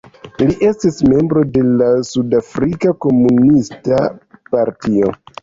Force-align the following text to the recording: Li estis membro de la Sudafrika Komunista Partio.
Li 0.43 0.53
estis 0.69 0.95
membro 1.11 1.43
de 1.57 1.63
la 1.81 1.89
Sudafrika 2.07 2.95
Komunista 3.07 4.01
Partio. 4.57 5.15